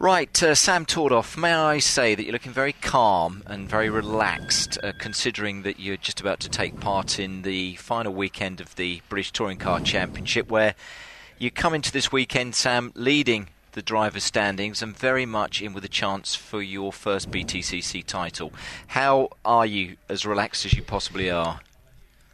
Right, 0.00 0.42
uh, 0.42 0.54
Sam 0.54 0.86
Tordoff, 0.86 1.36
may 1.36 1.52
I 1.52 1.78
say 1.78 2.14
that 2.14 2.22
you're 2.22 2.32
looking 2.32 2.54
very 2.54 2.72
calm 2.72 3.42
and 3.44 3.68
very 3.68 3.90
relaxed, 3.90 4.78
uh, 4.82 4.92
considering 4.98 5.60
that 5.64 5.78
you're 5.78 5.98
just 5.98 6.22
about 6.22 6.40
to 6.40 6.48
take 6.48 6.80
part 6.80 7.18
in 7.18 7.42
the 7.42 7.74
final 7.74 8.14
weekend 8.14 8.62
of 8.62 8.76
the 8.76 9.02
British 9.10 9.30
Touring 9.30 9.58
Car 9.58 9.78
Championship, 9.78 10.50
where 10.50 10.74
you 11.36 11.50
come 11.50 11.74
into 11.74 11.92
this 11.92 12.10
weekend, 12.10 12.54
Sam, 12.54 12.92
leading 12.94 13.48
the 13.72 13.82
driver's 13.82 14.24
standings 14.24 14.80
and 14.80 14.96
very 14.96 15.26
much 15.26 15.60
in 15.60 15.74
with 15.74 15.84
a 15.84 15.88
chance 15.88 16.34
for 16.34 16.62
your 16.62 16.94
first 16.94 17.30
BTCC 17.30 18.02
title. 18.06 18.54
How 18.86 19.28
are 19.44 19.66
you 19.66 19.98
as 20.08 20.24
relaxed 20.24 20.64
as 20.64 20.72
you 20.72 20.82
possibly 20.82 21.28
are? 21.28 21.60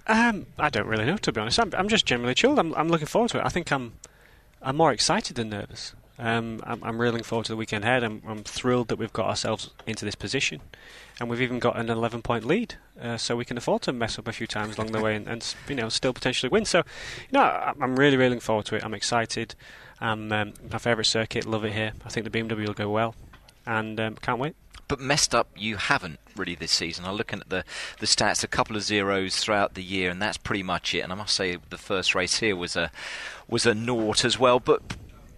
Um, 0.06 0.46
I 0.56 0.70
don't 0.70 0.86
really 0.86 1.04
know, 1.04 1.16
to 1.16 1.32
be 1.32 1.40
honest. 1.40 1.58
I'm, 1.58 1.74
I'm 1.76 1.88
just 1.88 2.06
generally 2.06 2.34
chilled. 2.34 2.60
I'm, 2.60 2.72
I'm 2.76 2.90
looking 2.90 3.08
forward 3.08 3.32
to 3.32 3.40
it. 3.40 3.44
I 3.44 3.48
think 3.48 3.72
I'm, 3.72 3.94
I'm 4.62 4.76
more 4.76 4.92
excited 4.92 5.34
than 5.34 5.48
nervous. 5.48 5.94
Um, 6.18 6.60
I'm, 6.64 6.82
I'm 6.82 6.98
really 6.98 7.12
looking 7.12 7.24
forward 7.24 7.46
to 7.46 7.52
the 7.52 7.56
weekend 7.56 7.84
ahead. 7.84 8.02
I'm, 8.02 8.22
I'm, 8.26 8.42
thrilled 8.42 8.88
that 8.88 8.96
we've 8.96 9.12
got 9.12 9.26
ourselves 9.26 9.70
into 9.86 10.04
this 10.04 10.14
position, 10.14 10.62
and 11.20 11.28
we've 11.28 11.42
even 11.42 11.58
got 11.58 11.78
an 11.78 11.90
11 11.90 12.22
point 12.22 12.44
lead, 12.44 12.76
uh, 13.00 13.18
so 13.18 13.36
we 13.36 13.44
can 13.44 13.58
afford 13.58 13.82
to 13.82 13.92
mess 13.92 14.18
up 14.18 14.26
a 14.26 14.32
few 14.32 14.46
times 14.46 14.78
along 14.78 14.92
the 14.92 15.00
way 15.00 15.14
and, 15.14 15.28
and, 15.28 15.54
you 15.68 15.74
know 15.74 15.88
still 15.90 16.14
potentially 16.14 16.48
win. 16.48 16.64
So, 16.64 16.78
you 16.78 16.84
know, 17.32 17.42
I'm 17.42 17.96
really 17.96 18.16
really 18.16 18.30
looking 18.30 18.40
forward 18.40 18.66
to 18.66 18.76
it. 18.76 18.84
I'm 18.84 18.94
excited. 18.94 19.54
I'm 20.00 20.32
um, 20.32 20.54
my 20.70 20.78
favourite 20.78 21.06
circuit. 21.06 21.44
Love 21.44 21.64
it 21.64 21.72
here. 21.72 21.92
I 22.04 22.08
think 22.08 22.30
the 22.30 22.38
BMW 22.38 22.66
will 22.66 22.74
go 22.74 22.88
well, 22.88 23.14
and 23.66 24.00
um, 24.00 24.16
can't 24.16 24.38
wait 24.38 24.56
but 24.88 25.00
messed 25.00 25.34
up 25.34 25.48
you 25.56 25.76
haven't 25.76 26.20
really 26.36 26.54
this 26.54 26.72
season. 26.72 27.04
I'm 27.04 27.16
looking 27.16 27.40
at 27.40 27.48
the, 27.48 27.64
the 27.98 28.06
stats, 28.06 28.44
a 28.44 28.48
couple 28.48 28.76
of 28.76 28.82
zeros 28.82 29.36
throughout 29.36 29.74
the 29.74 29.82
year, 29.82 30.10
and 30.10 30.20
that's 30.22 30.36
pretty 30.36 30.62
much 30.62 30.94
it. 30.94 31.00
And 31.00 31.12
I 31.12 31.16
must 31.16 31.34
say, 31.34 31.58
the 31.70 31.78
first 31.78 32.14
race 32.14 32.38
here 32.38 32.54
was 32.54 32.76
a 32.76 32.90
was 33.48 33.66
a 33.66 33.74
naught 33.74 34.24
as 34.24 34.38
well. 34.38 34.60
But 34.60 34.95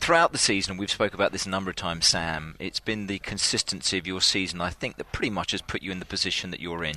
throughout 0.08 0.32
the 0.32 0.38
season, 0.38 0.78
we've 0.78 0.90
spoke 0.90 1.12
about 1.12 1.32
this 1.32 1.44
a 1.44 1.50
number 1.50 1.68
of 1.68 1.76
times, 1.76 2.06
Sam. 2.06 2.56
It's 2.58 2.80
been 2.80 3.08
the 3.08 3.18
consistency 3.18 3.98
of 3.98 4.06
your 4.06 4.22
season, 4.22 4.58
I 4.58 4.70
think, 4.70 4.96
that 4.96 5.12
pretty 5.12 5.28
much 5.28 5.50
has 5.50 5.60
put 5.60 5.82
you 5.82 5.92
in 5.92 5.98
the 5.98 6.06
position 6.06 6.50
that 6.50 6.60
you're 6.60 6.82
in. 6.82 6.94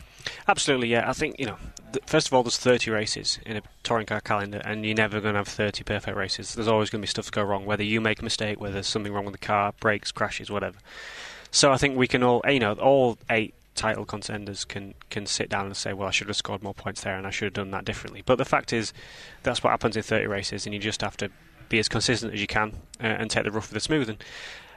Absolutely, 0.48 0.88
yeah. 0.88 1.10
I 1.10 1.12
think 1.12 1.38
you 1.38 1.46
know. 1.46 1.58
Th- 1.92 2.06
first 2.06 2.28
of 2.28 2.34
all, 2.34 2.42
there's 2.42 2.56
30 2.56 2.90
races 2.90 3.38
in 3.46 3.58
a 3.58 3.64
touring 3.84 4.06
car 4.06 4.22
calendar, 4.22 4.62
and 4.64 4.86
you're 4.86 4.96
never 4.96 5.20
going 5.20 5.34
to 5.34 5.40
have 5.40 5.50
30 5.50 5.84
perfect 5.84 6.16
races. 6.16 6.56
There's 6.56 6.70
always 6.70 6.90
going 6.90 7.02
to 7.02 7.06
be 7.06 7.10
stuff 7.10 7.26
to 7.26 7.32
go 7.34 7.44
wrong, 7.44 7.66
whether 7.66 7.84
you 7.84 8.00
make 8.00 8.22
a 8.22 8.24
mistake, 8.24 8.62
whether 8.62 8.76
there's 8.76 8.88
something 8.88 9.12
wrong 9.12 9.26
with 9.26 9.34
the 9.34 9.46
car, 9.46 9.74
brakes, 9.82 10.14
crashes, 10.14 10.50
whatever. 10.50 10.78
So 11.52 11.70
I 11.74 11.76
think 11.76 11.98
we 11.98 12.08
can 12.08 12.24
all, 12.24 12.42
you 12.48 12.62
know, 12.62 12.76
all 12.76 13.18
eight 13.30 13.54
title 13.76 14.06
contenders 14.06 14.64
can 14.64 14.94
can 15.10 15.26
sit 15.26 15.50
down 15.50 15.66
and 15.66 15.76
say, 15.76 15.92
well, 15.92 16.08
I 16.08 16.12
should 16.12 16.28
have 16.28 16.38
scored 16.38 16.64
more 16.64 16.74
points 16.74 17.02
there, 17.02 17.18
and 17.18 17.28
I 17.28 17.30
should 17.30 17.48
have 17.48 17.54
done 17.56 17.72
that 17.72 17.84
differently. 17.84 18.24
But 18.26 18.38
the 18.38 18.46
fact 18.46 18.72
is, 18.72 18.94
that's 19.44 19.62
what 19.62 19.72
happens 19.72 19.98
in 19.98 20.04
30 20.04 20.28
races, 20.28 20.66
and 20.66 20.74
you 20.74 20.80
just 20.80 21.02
have 21.02 21.18
to 21.18 21.30
be 21.72 21.80
as 21.80 21.90
consistent 21.90 22.34
as 22.34 22.42
you 22.42 22.48
can 22.48 22.74
uh, 23.02 23.08
and 23.08 23.32
take 23.32 23.44
the 23.44 23.52
rough 23.52 23.70
with 23.70 23.74
the 23.74 23.80
smooth. 23.80 24.10
And 24.10 24.24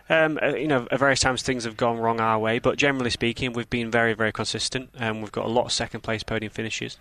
um, 0.09 0.39
uh, 0.43 0.55
you 0.55 0.69
know, 0.69 0.87
at 0.91 0.99
various 0.99 1.21
times 1.21 1.43
things 1.43 1.65
have 1.65 1.77
gone 1.77 1.99
wrong 1.99 2.21
our 2.21 2.39
way, 2.39 2.59
but 2.59 2.77
generally 2.77 3.11
speaking, 3.11 3.53
we've 3.53 3.71
been 3.71 3.91
very, 3.91 4.13
very 4.15 4.33
consistent, 4.33 4.91
and 4.97 5.23
we've 5.23 5.33
got 5.33 5.47
a 5.47 5.49
lot 5.49 5.67
of 5.67 5.73
second 5.73 6.03
place 6.03 6.23
podium 6.23 6.51
finishes. 6.53 6.99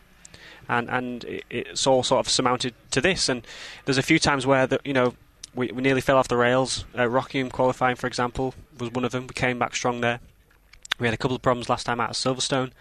And 0.70 0.90
and 0.90 1.42
it's 1.50 1.86
all 1.86 2.04
sort 2.04 2.26
of 2.26 2.32
surmounted 2.32 2.74
to 2.92 3.02
this. 3.02 3.28
And 3.28 3.46
there's 3.84 3.98
a 3.98 4.04
few 4.04 4.20
times 4.20 4.46
where 4.46 4.66
the, 4.66 4.80
you 4.86 4.94
know 4.94 5.14
we, 5.54 5.68
we 5.72 5.82
nearly 5.82 6.02
fell 6.02 6.18
off 6.18 6.30
the 6.30 6.38
rails. 6.38 6.86
Uh, 6.98 7.08
Rockingham 7.08 7.52
qualifying, 7.52 7.96
for 7.96 8.08
example, 8.08 8.54
was 8.80 8.92
one 8.92 9.04
of 9.04 9.12
them. 9.12 9.28
We 9.28 9.34
came 9.34 9.60
back 9.60 9.76
strong 9.76 10.02
there. 10.02 10.20
We 11.00 11.08
had 11.08 11.14
a 11.14 11.18
couple 11.18 11.36
of 11.36 11.42
problems 11.42 11.70
last 11.70 11.86
time 11.86 12.00
out 12.00 12.12
of 12.12 12.16
Silverstone, 12.16 12.72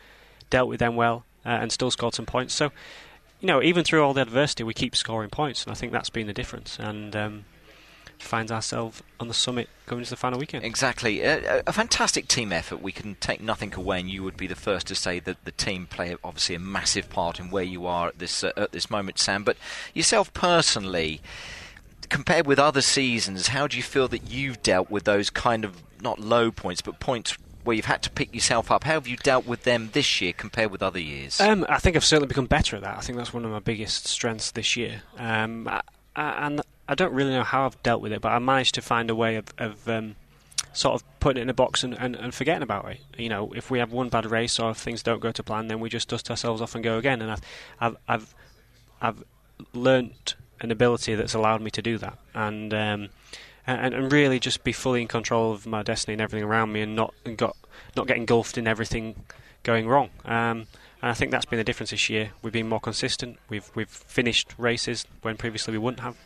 dealt 0.51 0.69
with 0.69 0.79
them 0.79 0.97
well, 0.97 1.25
uh, 1.45 1.49
and 1.49 1.73
still 1.73 1.91
scored 1.91 2.15
some 2.15 2.27
points. 2.27 2.55
So 2.55 2.71
you 3.43 3.49
know, 3.49 3.61
even 3.61 3.83
through 3.83 4.03
all 4.05 4.15
the 4.15 4.23
adversity, 4.23 4.63
we 4.63 4.73
keep 4.73 4.95
scoring 4.95 5.29
points, 5.29 5.65
and 5.65 5.73
I 5.73 5.75
think 5.75 5.91
that's 5.91 6.11
been 6.11 6.29
the 6.29 6.33
difference. 6.33 6.79
And 6.79 7.15
um, 7.17 7.45
finds 8.19 8.53
ourselves 8.53 9.03
on 9.19 9.27
the 9.27 9.35
summit 9.35 9.69
going 9.87 9.99
into 9.99 10.11
the 10.11 10.17
final 10.17 10.39
weekend. 10.39 10.65
Exactly, 10.65 11.23
a, 11.23 11.63
a, 11.67 11.73
fantastic 11.73 12.29
team 12.29 12.53
effort. 12.53 12.81
We 12.81 12.93
can 12.93 13.17
take 13.17 13.41
nothing 13.41 13.75
away, 13.75 13.99
and 13.99 14.09
you 14.09 14.23
would 14.23 14.37
be 14.37 14.47
the 14.47 14.55
first 14.55 14.87
to 14.87 14.95
say 14.95 15.19
that 15.19 15.45
the 15.45 15.51
team 15.51 15.87
play 15.87 16.17
obviously 16.23 16.55
a 16.55 16.61
massive 16.61 17.11
part 17.11 17.41
in 17.41 17.51
where 17.51 17.65
you 17.65 17.85
are 17.85 18.09
at 18.09 18.21
this 18.21 18.45
uh, 18.45 18.53
at 18.57 18.71
this 18.71 18.89
moment, 18.89 19.19
Sam. 19.19 19.43
But 19.45 19.57
yourself 19.93 20.33
personally. 20.33 21.21
Compared 22.09 22.47
with 22.47 22.59
other 22.59 22.83
seasons, 22.83 23.49
how 23.49 23.67
do 23.67 23.75
you 23.75 23.83
feel 23.83 24.07
that 24.09 24.31
you've 24.31 24.63
dealt 24.63 24.91
with 24.91 25.05
those 25.05 25.31
kind 25.31 25.65
of 25.65 25.83
not 26.03 26.19
low 26.19 26.51
points, 26.51 26.83
but 26.83 27.01
points 27.01 27.39
where 27.65 27.75
you've 27.77 27.87
had 27.87 28.03
to 28.03 28.11
pick 28.11 28.35
yourself 28.35 28.71
up. 28.71 28.85
How 28.85 28.95
have 28.95 29.07
you 29.07 29.17
dealt 29.17 29.47
with 29.47 29.63
them 29.63 29.91
this 29.93 30.21
year 30.21 30.33
compared 30.33 30.71
with 30.71 30.83
other 30.83 31.01
years? 31.01 31.41
Um, 31.41 31.65
I 31.69 31.79
think 31.79 31.97
I've 31.97 32.05
certainly 32.05 32.29
become 32.29 32.47
better 32.47 32.77
at 32.77 32.83
that. 32.83 32.97
I 32.97 33.01
think 33.01 33.19
that's 33.19 33.33
one 33.33 33.45
of 33.45 33.51
my 33.51 33.61
biggest 33.61 34.07
strengths 34.07 34.51
this 34.51 34.77
year. 34.77 35.03
Um, 35.17 35.69
I, 35.69 35.83
I, 36.17 36.47
and 36.47 36.61
I 36.89 36.95
don't 36.95 37.13
really 37.13 37.31
know 37.31 37.45
how 37.45 37.67
I've 37.67 37.83
dealt 37.83 38.03
with 38.03 38.13
it, 38.13 38.21
but 38.21 38.33
I 38.33 38.39
managed 38.39 38.75
to 38.75 38.83
find 38.83 39.11
a 39.11 39.15
way 39.15 39.37
of, 39.37 39.47
of 39.59 39.89
um, 39.89 40.17
sort 40.73 40.95
of 40.95 41.21
putting 41.21 41.41
it 41.41 41.43
in 41.43 41.51
a 41.51 41.55
box 41.55 41.85
and, 41.85 41.95
and, 41.95 42.17
and, 42.17 42.35
forgetting 42.35 42.63
about 42.63 42.91
it. 42.91 43.01
You 43.17 43.29
know, 43.29 43.53
if 43.55 43.71
we 43.71 43.79
have 43.79 43.93
one 43.93 44.09
bad 44.09 44.27
race 44.27 44.59
or 44.59 44.71
if 44.71 44.77
things 44.77 45.03
don't 45.03 45.21
go 45.21 45.33
to 45.33 45.43
plan, 45.43 45.69
then 45.69 45.81
we 45.81 45.89
just 45.89 46.09
dust 46.09 46.31
ourselves 46.31 46.61
off 46.61 46.75
and 46.75 46.83
go 46.83 46.99
again. 46.99 47.23
And 47.23 47.31
I've 47.31 47.43
I've 47.81 47.97
I've, 48.09 48.35
I've 49.01 49.25
learnt 49.73 50.35
an 50.61 50.71
ability 50.71 51.15
that's 51.15 51.35
allowed 51.35 51.61
me 51.61 51.71
to 51.71 51.83
do 51.83 51.99
that. 51.99 52.19
And 52.35 52.73
um, 52.73 53.09
and, 53.67 53.95
and 53.95 54.13
really 54.13 54.39
just 54.39 54.65
be 54.65 54.73
fully 54.73 55.03
in 55.03 55.09
control 55.09 55.53
of 55.53 55.67
my 55.67 55.83
destiny 55.83 56.15
and 56.15 56.21
everything 56.21 56.47
around 56.47 56.73
me, 56.73 56.83
and 56.83 56.97
not 56.97 57.15
and 57.25 57.37
got 57.37 57.57
not 57.97 58.07
get 58.07 58.17
engulfed 58.17 58.59
in 58.59 58.67
everything 58.67 59.15
going 59.63 59.87
wrong. 59.89 60.11
Um, 60.25 60.67
and 61.01 61.11
I 61.11 61.15
think 61.15 61.31
that's 61.31 61.45
been 61.45 61.59
the 61.59 61.65
difference 61.65 61.91
this 61.91 62.09
year. 62.09 62.31
We've 62.43 62.53
been 62.53 62.69
more 62.69 62.81
consistent. 62.81 63.39
We've 63.49 63.71
we've 63.75 63.89
finished 63.89 64.55
races 64.59 65.07
when 65.23 65.37
previously 65.37 65.73
we 65.73 65.79
wouldn't 65.79 66.01
have, 66.01 66.17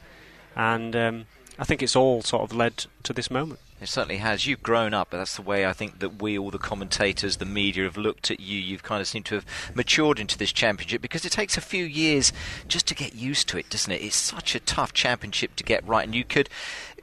and 0.55 0.95
um, 0.95 1.27
I 1.59 1.65
think 1.65 1.83
it's 1.83 1.97
all 1.97 2.23
sort 2.23 2.43
of 2.43 2.57
led 2.57 2.87
to 3.05 3.13
this 3.13 3.31
moment. 3.31 3.61
It 3.79 3.89
certainly 3.91 4.19
has. 4.19 4.47
You've 4.47 4.63
grown 4.63 4.95
up, 4.95 5.09
but 5.11 5.19
that's 5.19 5.37
the 5.37 5.43
way 5.43 5.67
I 5.67 5.75
think 5.75 5.99
that 5.99 6.23
we, 6.23 6.39
all 6.39 6.51
the 6.51 6.59
commentators, 6.59 7.37
the 7.37 7.45
media, 7.45 7.85
have 7.85 7.99
looked 7.99 8.31
at 8.31 8.41
you. 8.41 8.59
You've 8.59 8.83
kind 8.83 9.03
of 9.03 9.07
seemed 9.07 9.27
to 9.27 9.35
have 9.35 9.47
matured 9.75 10.19
into 10.19 10.39
this 10.39 10.51
championship 10.51 11.03
because 11.03 11.27
it 11.27 11.33
takes 11.33 11.59
a 11.59 11.61
few 11.61 11.85
years 11.85 12.33
just 12.69 12.87
to 12.89 12.95
get 12.95 13.15
used 13.15 13.49
to 13.49 13.59
it, 13.59 13.69
doesn't 13.69 13.93
it? 13.93 14.01
It's 14.01 14.17
such 14.17 14.55
a 14.55 14.61
tough 14.61 14.95
championship 14.95 15.57
to 15.57 15.63
get 15.63 15.87
right, 15.87 16.07
and 16.07 16.15
you 16.15 16.25
could 16.25 16.49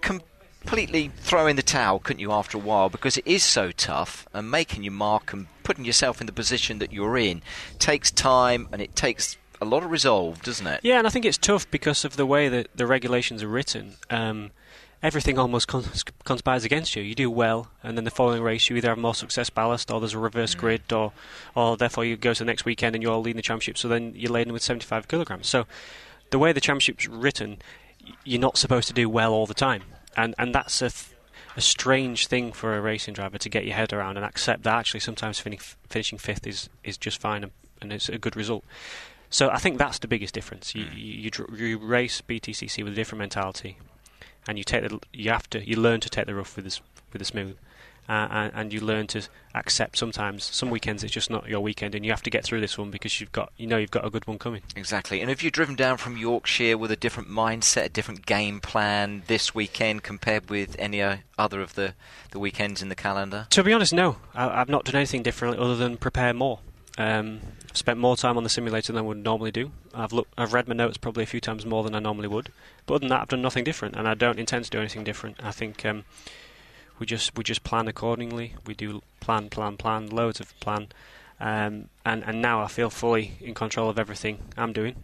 completely 0.03 1.11
throw 1.17 1.47
in 1.47 1.55
the 1.55 1.63
towel, 1.63 1.99
couldn't 1.99 2.19
you, 2.19 2.31
after 2.31 2.57
a 2.57 2.61
while? 2.61 2.89
Because 2.89 3.17
it 3.17 3.25
is 3.25 3.43
so 3.43 3.71
tough, 3.71 4.27
and 4.33 4.51
making 4.51 4.83
your 4.83 4.93
mark 4.93 5.33
and 5.33 5.47
putting 5.63 5.85
yourself 5.85 6.21
in 6.21 6.27
the 6.27 6.33
position 6.33 6.79
that 6.79 6.91
you're 6.91 7.17
in 7.17 7.41
takes 7.79 8.11
time 8.11 8.67
and 8.71 8.81
it 8.81 8.95
takes 8.95 9.37
a 9.61 9.65
lot 9.65 9.83
of 9.83 9.91
resolve, 9.91 10.41
doesn't 10.43 10.67
it? 10.67 10.81
Yeah, 10.83 10.97
and 10.97 11.07
I 11.07 11.09
think 11.09 11.25
it's 11.25 11.37
tough 11.37 11.69
because 11.71 12.05
of 12.05 12.17
the 12.17 12.25
way 12.25 12.49
that 12.49 12.67
the 12.75 12.85
regulations 12.85 13.41
are 13.41 13.47
written. 13.47 13.95
Um, 14.09 14.51
everything 15.01 15.39
almost 15.39 15.67
cons- 15.67 16.03
conspires 16.25 16.65
against 16.65 16.95
you. 16.95 17.03
You 17.03 17.15
do 17.15 17.31
well, 17.31 17.69
and 17.81 17.97
then 17.97 18.03
the 18.03 18.11
following 18.11 18.41
race 18.41 18.69
you 18.69 18.75
either 18.75 18.89
have 18.89 18.97
more 18.97 19.15
success 19.15 19.49
ballast, 19.49 19.89
or 19.89 19.99
there's 19.99 20.13
a 20.13 20.19
reverse 20.19 20.53
mm. 20.53 20.59
grid, 20.59 20.91
or, 20.91 21.13
or 21.55 21.77
therefore 21.77 22.05
you 22.05 22.17
go 22.17 22.33
to 22.33 22.39
the 22.39 22.45
next 22.45 22.65
weekend 22.65 22.95
and 22.95 23.01
you're 23.01 23.15
leading 23.17 23.37
the 23.37 23.41
championship. 23.41 23.77
So 23.77 23.87
then 23.87 24.13
you're 24.15 24.31
laden 24.31 24.53
with 24.53 24.61
75 24.61 25.07
kilograms. 25.07 25.47
So 25.47 25.65
the 26.29 26.39
way 26.39 26.51
the 26.51 26.61
championship's 26.61 27.07
written, 27.07 27.59
you're 28.23 28.41
not 28.41 28.57
supposed 28.57 28.87
to 28.87 28.93
do 28.93 29.09
well 29.09 29.33
all 29.33 29.45
the 29.45 29.53
time, 29.53 29.83
and 30.15 30.35
and 30.37 30.53
that's 30.53 30.81
a 30.81 30.89
th- 30.89 31.13
a 31.55 31.61
strange 31.61 32.27
thing 32.27 32.51
for 32.51 32.75
a 32.75 32.81
racing 32.81 33.13
driver 33.13 33.37
to 33.37 33.49
get 33.49 33.65
your 33.65 33.75
head 33.75 33.93
around 33.93 34.17
and 34.17 34.25
accept 34.25 34.63
that 34.63 34.75
actually 34.75 34.99
sometimes 34.99 35.39
fin- 35.39 35.57
finishing 35.87 36.17
fifth 36.17 36.47
is, 36.47 36.69
is 36.83 36.97
just 36.97 37.19
fine 37.19 37.43
and, 37.43 37.51
and, 37.81 37.93
it's 37.93 38.09
a 38.09 38.17
good 38.17 38.35
result. 38.35 38.63
So 39.29 39.49
I 39.49 39.57
think 39.57 39.77
that's 39.77 39.99
the 39.99 40.07
biggest 40.07 40.33
difference. 40.33 40.73
You, 40.73 40.85
mm. 40.85 40.95
you, 40.95 41.29
you, 41.57 41.67
you 41.67 41.77
race 41.77 42.21
BTCC 42.21 42.83
with 42.83 42.93
a 42.93 42.95
different 42.95 43.19
mentality, 43.19 43.77
and 44.47 44.57
you 44.57 44.63
take 44.63 44.87
the 44.87 44.99
you 45.13 45.29
have 45.29 45.49
to 45.49 45.67
you 45.67 45.75
learn 45.75 45.99
to 45.99 46.09
take 46.09 46.25
the 46.25 46.35
rough 46.35 46.55
with 46.55 46.65
the 46.65 46.79
with 47.11 47.19
the 47.19 47.25
smooth. 47.25 47.55
Uh, 48.09 48.27
and, 48.31 48.51
and, 48.53 48.73
you 48.73 48.81
learn 48.81 49.07
to 49.07 49.21
accept 49.55 49.97
sometimes 49.97 50.43
some 50.43 50.69
weekends 50.69 51.05
it's 51.05 51.13
just 51.13 51.29
not 51.29 51.47
your 51.47 51.61
weekend 51.61 51.95
and 51.95 52.03
you 52.03 52.11
have 52.11 52.21
to 52.21 52.29
get 52.29 52.43
through 52.43 52.59
this 52.59 52.77
one 52.77 52.91
because 52.91 53.21
you've 53.21 53.31
got 53.31 53.49
you 53.55 53.65
know 53.65 53.77
you've 53.77 53.91
got 53.91 54.03
a 54.03 54.09
good 54.09 54.27
one 54.27 54.37
coming. 54.37 54.61
Exactly. 54.75 55.21
And 55.21 55.29
have 55.29 55.41
you 55.41 55.49
driven 55.49 55.73
down 55.73 55.95
from 55.95 56.17
Yorkshire 56.17 56.77
with 56.77 56.91
a 56.91 56.97
different 56.97 57.29
mindset 57.29 57.85
a 57.85 57.89
different 57.89 58.25
game 58.25 58.59
plan 58.59 59.23
this 59.27 59.55
weekend 59.55 60.03
compared 60.03 60.49
with 60.49 60.75
any 60.77 61.01
other 61.37 61.61
of 61.61 61.75
the, 61.75 61.93
the 62.31 62.39
weekends 62.39 62.81
in 62.81 62.89
the 62.89 62.95
calendar? 62.95 63.47
To 63.51 63.63
be 63.63 63.71
honest 63.71 63.93
no. 63.93 64.17
I, 64.35 64.57
have 64.57 64.67
not 64.67 64.83
done 64.83 64.97
anything 64.97 65.23
differently 65.23 65.63
other 65.63 65.77
than 65.77 65.95
prepare 65.95 66.33
more. 66.33 66.59
Um, 66.97 67.39
spent 67.73 67.99
more 67.99 68.15
time 68.15 68.37
on 68.37 68.43
the 68.43 68.49
simulator 68.49 68.93
than 68.93 68.99
I 68.99 69.07
would 69.07 69.17
normally 69.17 69.51
do. 69.51 69.71
I've 69.93 70.13
looked, 70.13 70.33
I've 70.37 70.53
read 70.53 70.67
my 70.67 70.75
notes 70.75 70.97
probably 70.97 71.23
a 71.23 71.27
few 71.27 71.41
times 71.41 71.65
more 71.65 71.83
than 71.83 71.95
I 71.95 71.99
normally 71.99 72.27
would. 72.27 72.49
But 72.85 72.95
other 72.95 72.99
than 73.01 73.09
that, 73.09 73.21
I've 73.21 73.27
done 73.29 73.41
nothing 73.41 73.63
different, 73.63 73.95
and 73.95 74.07
I 74.07 74.13
don't 74.13 74.39
intend 74.39 74.65
to 74.65 74.71
do 74.71 74.79
anything 74.79 75.03
different. 75.03 75.37
I 75.43 75.51
think 75.51 75.85
um, 75.85 76.05
we 76.99 77.05
just 77.05 77.37
we 77.37 77.43
just 77.43 77.63
plan 77.63 77.87
accordingly. 77.87 78.53
We 78.65 78.73
do 78.73 79.01
plan, 79.19 79.49
plan, 79.49 79.77
plan, 79.77 80.09
loads 80.09 80.39
of 80.39 80.57
plan, 80.59 80.87
um, 81.39 81.89
and 82.05 82.23
and 82.23 82.41
now 82.41 82.61
I 82.61 82.67
feel 82.67 82.89
fully 82.89 83.33
in 83.41 83.53
control 83.53 83.89
of 83.89 83.97
everything 83.99 84.39
I'm 84.57 84.73
doing. 84.73 84.95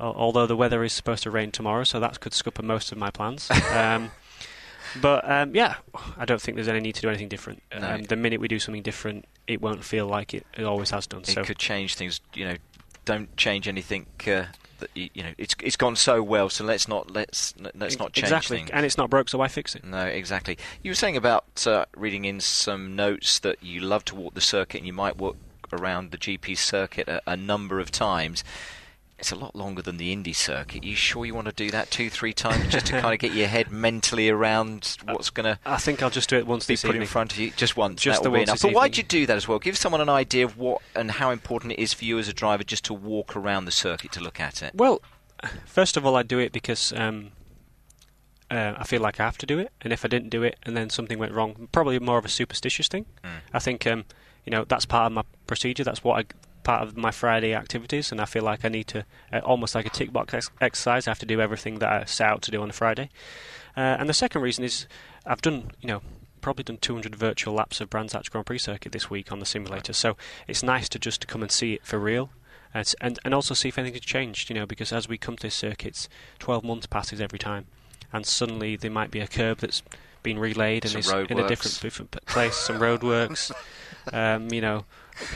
although 0.00 0.46
the 0.46 0.56
weather 0.56 0.84
is 0.84 0.92
supposed 0.92 1.24
to 1.24 1.30
rain 1.30 1.50
tomorrow, 1.50 1.84
so 1.84 1.98
that 2.00 2.20
could 2.20 2.32
scupper 2.32 2.62
most 2.62 2.92
of 2.92 2.98
my 2.98 3.10
plans. 3.10 3.50
Um, 3.72 4.10
but 5.00 5.28
um, 5.30 5.54
yeah, 5.54 5.76
I 6.16 6.24
don't 6.24 6.40
think 6.40 6.56
there's 6.56 6.68
any 6.68 6.80
need 6.80 6.94
to 6.96 7.00
do 7.00 7.08
anything 7.08 7.28
different. 7.28 7.62
No. 7.78 7.88
Um, 7.88 8.02
the 8.04 8.16
minute 8.16 8.40
we 8.40 8.48
do 8.48 8.58
something 8.58 8.82
different, 8.82 9.26
it 9.46 9.60
won't 9.60 9.84
feel 9.84 10.06
like 10.06 10.34
it, 10.34 10.46
it 10.56 10.64
always 10.64 10.90
has 10.90 11.06
done. 11.06 11.22
It 11.22 11.28
so. 11.28 11.44
could 11.44 11.58
change 11.58 11.94
things. 11.94 12.20
You 12.34 12.46
know, 12.46 12.56
don't 13.04 13.34
change 13.36 13.68
anything. 13.68 14.06
Uh, 14.26 14.44
that 14.78 14.90
you, 14.94 15.08
you 15.14 15.22
know 15.22 15.32
it's 15.38 15.54
it's 15.62 15.76
gone 15.76 15.96
so 15.96 16.22
well. 16.22 16.48
So 16.48 16.64
let's 16.64 16.88
not 16.88 17.10
let's 17.10 17.54
let's 17.74 17.98
not 17.98 18.12
change 18.12 18.24
exactly. 18.24 18.58
things. 18.58 18.70
And 18.70 18.84
it's 18.84 18.96
not 18.96 19.10
broke, 19.10 19.28
so 19.28 19.38
why 19.38 19.48
fix 19.48 19.74
it? 19.74 19.84
No, 19.84 20.04
exactly. 20.04 20.58
You 20.82 20.90
were 20.90 20.96
saying 20.96 21.16
about 21.16 21.66
uh, 21.66 21.86
reading 21.96 22.24
in 22.24 22.40
some 22.40 22.96
notes 22.96 23.38
that 23.40 23.62
you 23.62 23.80
love 23.80 24.04
to 24.06 24.14
walk 24.14 24.34
the 24.34 24.40
circuit 24.40 24.78
and 24.78 24.86
you 24.86 24.92
might 24.92 25.16
walk 25.16 25.36
around 25.72 26.10
the 26.10 26.18
GP 26.18 26.56
circuit 26.56 27.08
a, 27.08 27.20
a 27.26 27.36
number 27.36 27.80
of 27.80 27.90
times. 27.90 28.44
It's 29.18 29.32
a 29.32 29.36
lot 29.36 29.56
longer 29.56 29.82
than 29.82 29.96
the 29.96 30.12
Indy 30.12 30.32
circuit. 30.32 30.84
You 30.84 30.94
sure 30.94 31.26
you 31.26 31.34
want 31.34 31.46
to 31.48 31.52
do 31.52 31.70
that 31.72 31.90
two, 31.90 32.08
three 32.08 32.32
times 32.32 32.68
just 32.68 32.86
to 32.86 33.00
kind 33.00 33.12
of 33.12 33.18
get 33.18 33.32
your 33.32 33.48
head 33.48 33.72
mentally 33.72 34.28
around 34.28 34.96
what's 35.04 35.30
going 35.30 35.44
to 35.44 35.58
I 35.66 35.78
think 35.78 36.02
I'll 36.02 36.10
just 36.10 36.28
do 36.28 36.36
it 36.36 36.46
once 36.46 36.66
be 36.66 36.76
put 36.76 36.84
evening. 36.84 37.02
in 37.02 37.08
front 37.08 37.32
of 37.32 37.38
you 37.38 37.50
just 37.50 37.76
once? 37.76 38.00
Just 38.00 38.22
the 38.22 38.30
once 38.30 38.62
But 38.62 38.72
why'd 38.72 38.96
you 38.96 39.02
do 39.02 39.26
that 39.26 39.36
as 39.36 39.48
well? 39.48 39.58
Give 39.58 39.76
someone 39.76 40.00
an 40.00 40.08
idea 40.08 40.44
of 40.44 40.56
what 40.56 40.82
and 40.94 41.10
how 41.10 41.30
important 41.30 41.72
it 41.72 41.80
is 41.80 41.92
for 41.92 42.04
you 42.04 42.18
as 42.18 42.28
a 42.28 42.32
driver 42.32 42.62
just 42.62 42.84
to 42.84 42.94
walk 42.94 43.34
around 43.34 43.64
the 43.64 43.72
circuit 43.72 44.12
to 44.12 44.20
look 44.20 44.38
at 44.38 44.62
it. 44.62 44.72
Well, 44.74 45.02
first 45.66 45.96
of 45.96 46.06
all, 46.06 46.14
I 46.14 46.22
do 46.22 46.38
it 46.38 46.52
because 46.52 46.92
um, 46.92 47.32
uh, 48.50 48.74
I 48.76 48.84
feel 48.84 49.00
like 49.00 49.20
I 49.20 49.24
have 49.24 49.38
to 49.38 49.46
do 49.46 49.58
it, 49.58 49.72
and 49.82 49.92
if 49.92 50.04
I 50.04 50.08
didn't 50.08 50.30
do 50.30 50.42
it 50.42 50.58
and 50.62 50.76
then 50.76 50.90
something 50.90 51.18
went 51.18 51.32
wrong, 51.32 51.68
probably 51.72 51.98
more 51.98 52.18
of 52.18 52.24
a 52.24 52.30
superstitious 52.30 52.88
thing. 52.88 53.06
Mm. 53.24 53.40
I 53.52 53.58
think 53.58 53.86
um, 53.86 54.04
you 54.44 54.50
know 54.50 54.64
that's 54.64 54.86
part 54.86 55.06
of 55.06 55.12
my 55.12 55.22
procedure. 55.46 55.84
That's 55.84 56.02
what 56.02 56.20
I, 56.20 56.24
part 56.68 56.86
of 56.86 56.98
my 56.98 57.10
Friday 57.10 57.54
activities, 57.54 58.12
and 58.12 58.20
I 58.20 58.26
feel 58.26 58.42
like 58.42 58.62
I 58.62 58.68
need 58.68 58.88
to 58.88 59.06
uh, 59.32 59.38
almost 59.38 59.74
like 59.74 59.86
a 59.86 59.90
tick 59.90 60.12
box 60.12 60.34
ex- 60.34 60.50
exercise. 60.60 61.08
I 61.08 61.10
have 61.12 61.18
to 61.20 61.24
do 61.24 61.40
everything 61.40 61.78
that 61.78 61.90
I 61.90 62.04
set 62.04 62.28
out 62.28 62.42
to 62.42 62.50
do 62.50 62.60
on 62.60 62.68
a 62.68 62.74
Friday. 62.74 63.08
Uh, 63.74 63.96
and 63.98 64.06
the 64.06 64.12
second 64.12 64.42
reason 64.42 64.64
is 64.64 64.86
I've 65.24 65.40
done 65.40 65.70
you 65.80 65.88
know 65.88 66.02
probably 66.42 66.64
done 66.64 66.76
200 66.76 67.16
virtual 67.16 67.54
laps 67.54 67.80
of 67.80 67.88
Brands 67.88 68.12
Hatch 68.12 68.30
Grand 68.30 68.44
Prix 68.44 68.58
circuit 68.58 68.92
this 68.92 69.08
week 69.08 69.32
on 69.32 69.38
the 69.38 69.46
simulator. 69.46 69.94
So 69.94 70.18
it's 70.46 70.62
nice 70.62 70.90
to 70.90 70.98
just 70.98 71.22
to 71.22 71.26
come 71.26 71.40
and 71.40 71.50
see 71.50 71.72
it 71.72 71.86
for 71.86 71.98
real. 71.98 72.28
And, 72.74 72.94
and 73.00 73.18
and 73.24 73.32
also 73.32 73.54
see 73.54 73.68
if 73.68 73.78
anything's 73.78 74.04
changed, 74.04 74.50
you 74.50 74.54
know, 74.54 74.66
because 74.66 74.92
as 74.92 75.08
we 75.08 75.16
come 75.16 75.36
to 75.36 75.44
this 75.44 75.54
circuits, 75.54 76.06
12 76.38 76.64
months 76.64 76.86
passes 76.86 77.18
every 77.18 77.38
time, 77.38 77.64
and 78.12 78.26
suddenly 78.26 78.76
there 78.76 78.90
might 78.90 79.10
be 79.10 79.20
a 79.20 79.26
curb 79.26 79.60
that's 79.60 79.82
been 80.22 80.38
relayed 80.38 80.84
and 80.84 80.92
Some 80.92 81.00
is 81.00 81.30
in 81.30 81.38
a 81.38 81.48
different, 81.48 81.80
different 81.80 82.10
place, 82.26 82.56
some 82.56 82.78
roadworks, 82.78 83.52
um, 84.12 84.52
you 84.52 84.60
know, 84.60 84.84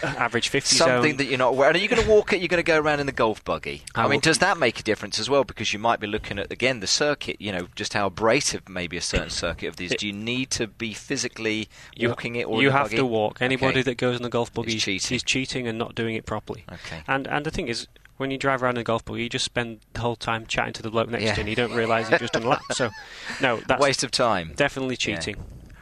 average 0.02 0.48
50 0.48 0.76
Something 0.76 1.12
zone. 1.12 1.16
that 1.18 1.24
you're 1.26 1.38
not 1.38 1.50
aware. 1.50 1.68
And 1.68 1.76
are 1.76 1.80
you 1.80 1.88
going 1.88 2.02
to 2.02 2.08
walk 2.08 2.32
it? 2.32 2.40
You're 2.40 2.48
going 2.48 2.62
to 2.62 2.66
go 2.66 2.78
around 2.78 3.00
in 3.00 3.06
the 3.06 3.12
golf 3.12 3.44
buggy. 3.44 3.82
I, 3.94 4.04
I 4.04 4.08
mean, 4.08 4.20
does 4.20 4.38
that 4.38 4.58
make 4.58 4.78
a 4.80 4.82
difference 4.82 5.18
as 5.18 5.28
well? 5.30 5.44
Because 5.44 5.72
you 5.72 5.78
might 5.78 6.00
be 6.00 6.06
looking 6.06 6.38
at 6.38 6.50
again 6.52 6.80
the 6.80 6.86
circuit. 6.86 7.36
You 7.40 7.52
know, 7.52 7.68
just 7.74 7.94
how 7.94 8.06
abrasive 8.06 8.68
maybe 8.68 8.96
a 8.96 9.00
certain 9.00 9.30
circuit 9.30 9.68
of 9.68 9.76
these. 9.76 9.94
Do 9.96 10.06
you 10.06 10.12
need 10.12 10.50
to 10.50 10.66
be 10.66 10.92
physically 10.94 11.68
you, 11.96 12.08
walking 12.08 12.36
it, 12.36 12.46
or 12.46 12.62
you 12.62 12.70
have 12.70 12.86
buggy? 12.86 12.96
to 12.96 13.06
walk. 13.06 13.38
Anybody 13.40 13.80
Okay. 13.80 13.82
that 13.82 13.96
goes 13.96 14.16
in 14.16 14.22
the 14.22 14.28
golf 14.30 14.52
buggy, 14.52 14.76
Is 14.76 14.82
cheating. 14.82 15.08
he's 15.14 15.22
cheating 15.22 15.66
and 15.66 15.78
not 15.78 15.94
doing 15.94 16.14
it 16.14 16.26
properly. 16.26 16.64
Okay. 16.70 17.02
And 17.06 17.26
and 17.26 17.44
the 17.46 17.50
thing 17.50 17.68
is, 17.68 17.86
when 18.18 18.30
you 18.30 18.38
drive 18.38 18.62
around 18.62 18.76
in 18.76 18.82
a 18.82 18.84
golf 18.84 19.04
buggy, 19.04 19.22
you 19.24 19.28
just 19.28 19.44
spend 19.44 19.80
the 19.94 20.00
whole 20.00 20.16
time 20.16 20.46
chatting 20.46 20.72
to 20.74 20.82
the 20.82 20.90
bloke 20.90 21.08
next 21.08 21.24
Yeah. 21.24 21.34
to 21.34 21.36
you, 21.36 21.40
and 21.42 21.48
you 21.50 21.56
don't 21.56 21.72
realise 21.74 22.10
you've 22.10 22.20
just 22.20 22.32
done 22.34 22.44
a 22.44 22.48
lap. 22.48 22.62
So, 22.72 22.90
no, 23.40 23.56
that's 23.66 23.80
Waste 23.80 24.04
of 24.04 24.10
time. 24.10 24.52
definitely 24.54 24.96
cheating. 24.96 25.36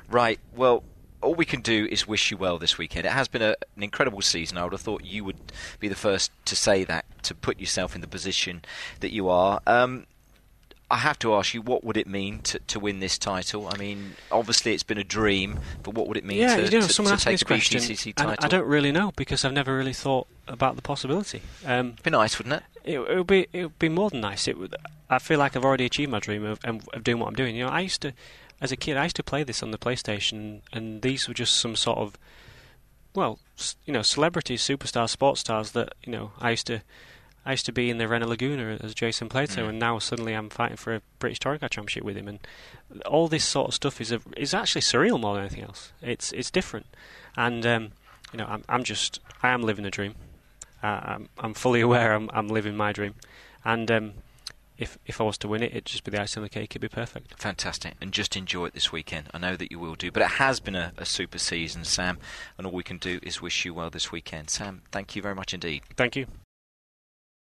Right. 0.09 0.41
Well, 0.57 0.83
all 1.23 1.35
we 1.35 1.45
can 1.45 1.61
do 1.61 1.87
is 1.91 2.07
wish 2.07 2.31
you 2.31 2.37
well 2.37 2.59
this 2.59 2.79
weekend. 2.79 3.07
It 3.07 3.13
has 3.13 3.29
been 3.29 3.43
a, 3.43 3.57
an 3.77 3.83
incredible 3.83 4.23
season. 4.23 4.59
I 4.59 4.65
would 4.65 4.73
have 4.73 4.81
thought 4.81 5.05
you 5.05 5.25
would 5.25 5.37
be 5.79 5.89
the 5.89 5.95
first 5.95 6.31
to 6.47 6.57
say 6.57 6.85
that, 6.85 7.05
to 7.25 7.35
put 7.35 7.61
yourself 7.61 7.95
in 7.95 8.01
the 8.01 8.07
position 8.07 8.63
that 9.01 9.13
you 9.13 9.29
are. 9.29 9.61
Um, 9.67 10.07
I 10.91 10.97
have 10.97 11.19
to 11.21 11.35
ask 11.35 11.55
you, 11.55 11.63
what 11.63 11.85
would 11.85 11.97
it 11.97 12.09
mean 12.09 12.41
to, 12.41 12.59
to 12.59 12.81
win 12.81 12.99
this 12.99 13.17
title? 13.17 13.69
I 13.69 13.77
mean, 13.77 14.17
obviously 14.33 14.75
it's 14.75 14.83
been 14.83 14.99
a 14.99 15.05
dream, 15.05 15.61
but 15.85 15.95
what 15.95 16.09
would 16.09 16.17
it 16.17 16.25
mean 16.25 16.39
yeah, 16.39 16.57
to, 16.57 16.65
you 16.65 16.81
know, 16.81 16.87
to, 16.87 16.93
someone 16.93 17.17
to 17.17 17.25
take 17.25 17.35
this 17.35 17.45
question, 17.45 17.81
BTCC 17.81 18.15
title? 18.15 18.35
I 18.41 18.49
don't 18.49 18.67
really 18.67 18.91
know 18.91 19.13
because 19.15 19.45
I've 19.45 19.53
never 19.53 19.77
really 19.77 19.93
thought 19.93 20.27
about 20.49 20.75
the 20.75 20.83
possibility. 20.83 21.43
Um, 21.65 21.95
Be 22.03 22.11
nice, 22.11 22.39
wouldn't 22.39 22.57
it? 22.57 22.63
it, 22.85 22.99
it 22.99 23.17
would 23.17 23.27
be 23.27 23.47
it 23.53 23.65
would 23.65 23.79
be 23.79 23.89
more 23.89 24.11
than 24.11 24.21
nice. 24.21 24.49
It 24.49 24.59
would. 24.59 24.75
I 25.09 25.19
feel 25.19 25.39
like 25.39 25.57
I've 25.57 25.65
already 25.65 25.85
achieved 25.85 26.11
my 26.11 26.19
dream 26.19 26.45
of, 26.45 26.61
of 26.65 26.89
of 26.89 27.05
doing 27.05 27.19
what 27.19 27.29
I'm 27.29 27.35
doing. 27.35 27.57
You 27.57 27.65
know, 27.65 27.71
I 27.71 27.81
used 27.81 28.01
to, 28.03 28.13
as 28.61 28.71
a 28.73 28.77
kid, 28.77 28.97
I 28.97 29.05
used 29.05 29.17
to 29.17 29.23
play 29.23 29.43
this 29.43 29.63
on 29.63 29.71
the 29.71 29.79
PlayStation, 29.79 30.61
and 30.73 31.03
these 31.03 31.27
were 31.29 31.35
just 31.35 31.57
some 31.57 31.77
sort 31.77 31.99
of, 31.99 32.19
well, 33.15 33.39
you 33.87 33.93
know, 33.93 34.03
celebrities, 34.03 34.63
superstars, 34.63 35.11
sports 35.11 35.41
stars 35.41 35.73
that 35.73 35.95
you 36.05 36.13
know 36.13 36.33
I 36.41 36.51
used 36.51 36.67
to. 36.69 36.83
I 37.45 37.53
used 37.53 37.65
to 37.67 37.73
be 37.73 37.89
in 37.89 37.97
the 37.97 38.07
Renault 38.07 38.29
Laguna 38.29 38.77
as 38.83 38.95
Jason 38.95 39.31
Plato, 39.31 39.65
Mm. 39.65 39.69
and 39.71 39.79
now 39.79 39.99
suddenly 39.99 40.35
I'm 40.35 40.51
fighting 40.51 40.77
for 40.77 40.95
a 40.95 41.01
British 41.19 41.39
Touring 41.41 41.59
Car 41.59 41.71
Championship 41.71 42.05
with 42.05 42.15
him, 42.17 42.29
and 42.29 42.39
all 43.07 43.29
this 43.29 43.45
sort 43.47 43.69
of 43.69 43.75
stuff 43.75 43.99
is 43.99 44.13
a, 44.13 44.21
is 44.37 44.53
actually 44.53 44.83
surreal 44.83 45.19
more 45.19 45.35
than 45.37 45.45
anything 45.47 45.65
else. 45.65 45.91
It's 46.03 46.33
it's 46.33 46.51
different, 46.51 46.85
and 47.39 47.65
um, 47.65 47.93
you 48.33 48.37
know 48.39 48.45
I'm 48.47 48.63
I'm 48.69 48.85
just 48.85 49.21
I 49.43 49.49
am 49.49 49.63
living 49.63 49.87
a 49.87 49.91
dream. 49.91 50.17
Uh, 50.83 51.01
I'm 51.03 51.29
I'm 51.39 51.55
fully 51.55 51.81
aware 51.89 52.13
I'm 52.13 52.29
I'm 52.35 52.49
living 52.49 52.77
my 52.77 52.93
dream, 52.93 53.15
and 53.65 53.91
um, 53.91 54.13
if 54.81 54.99
if 55.07 55.21
I 55.21 55.25
was 55.25 55.39
to 55.39 55.49
win 55.49 55.63
it, 55.63 55.73
it'd 55.73 55.85
just 55.85 56.03
be 56.03 56.11
the 56.11 56.21
icing 56.21 56.41
on 56.41 56.45
the 56.45 56.49
cake. 56.49 56.73
It'd 56.73 56.81
be 56.81 56.89
perfect. 56.89 57.41
Fantastic. 57.41 57.95
And 58.01 58.13
just 58.13 58.37
enjoy 58.37 58.67
it 58.67 58.75
this 58.75 58.91
weekend. 58.91 59.29
I 59.33 59.39
know 59.39 59.55
that 59.55 59.71
you 59.71 59.79
will 59.79 59.95
do. 59.95 60.11
But 60.11 60.23
it 60.23 60.33
has 60.33 60.59
been 60.59 60.75
a, 60.75 60.93
a 60.97 61.05
super 61.05 61.39
season, 61.39 61.85
Sam, 61.85 62.19
and 62.59 62.67
all 62.67 62.73
we 62.73 62.83
can 62.83 62.99
do 62.99 63.21
is 63.23 63.41
wish 63.41 63.65
you 63.65 63.75
well 63.75 63.91
this 63.91 64.11
weekend. 64.11 64.51
Sam, 64.51 64.83
thank 64.91 65.15
you 65.15 65.23
very 65.23 65.35
much 65.35 65.55
indeed. 65.55 65.83
Thank 65.97 66.17
you. 66.17 66.27